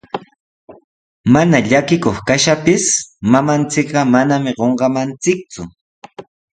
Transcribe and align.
Mana 1.33 1.57
llakikuq 1.69 2.17
kaptinchik, 2.27 2.83
mamanchik 3.31 3.87
manami 4.13 4.51
qunqamanchikku. 4.59 5.61